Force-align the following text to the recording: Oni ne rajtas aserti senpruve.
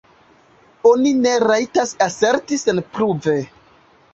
Oni 0.91 1.11
ne 1.25 1.33
rajtas 1.43 1.93
aserti 2.09 2.61
senpruve. 2.63 3.37